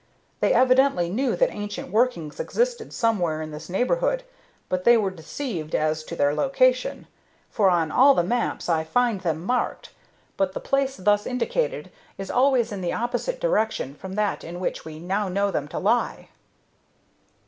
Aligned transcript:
They 0.39 0.51
evidently 0.51 1.11
knew 1.11 1.35
that 1.35 1.51
ancient 1.51 1.91
workings 1.91 2.39
existed 2.39 2.91
somewhere 2.91 3.39
in 3.39 3.51
this 3.51 3.69
neighborhood, 3.69 4.23
but 4.67 4.83
they 4.83 4.97
were 4.97 5.11
deceived 5.11 5.75
as 5.75 6.03
to 6.05 6.15
their 6.15 6.33
location, 6.33 7.05
for 7.51 7.69
on 7.69 7.91
all 7.91 8.15
the 8.15 8.23
maps 8.23 8.67
I 8.67 8.83
find 8.83 9.21
them 9.21 9.43
marked, 9.45 9.91
but 10.37 10.53
the 10.53 10.59
place 10.59 10.97
thus 10.97 11.27
indicated 11.27 11.91
is 12.17 12.31
always 12.31 12.71
in 12.71 12.81
the 12.81 12.93
opposite 12.93 13.39
direction 13.39 13.93
from 13.93 14.13
that 14.15 14.43
in 14.43 14.59
which 14.59 14.85
we 14.85 14.97
now 14.97 15.27
know 15.29 15.51
them 15.51 15.67
to 15.67 15.77
lie." 15.77 16.29